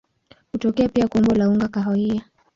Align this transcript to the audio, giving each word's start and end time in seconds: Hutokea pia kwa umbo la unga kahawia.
Hutokea 0.51 0.89
pia 0.89 1.07
kwa 1.07 1.21
umbo 1.21 1.33
la 1.35 1.49
unga 1.49 1.67
kahawia. 1.67 2.21